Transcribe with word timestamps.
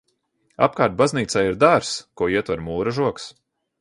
Apkārt 0.67 0.95
baznīcai 1.01 1.45
ir 1.49 1.59
dārzs, 1.67 1.91
ko 2.21 2.31
ietver 2.39 2.65
mūra 2.71 2.95
žogs. 3.01 3.29